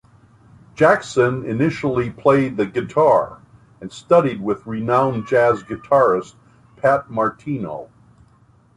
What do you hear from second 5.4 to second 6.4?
guitarist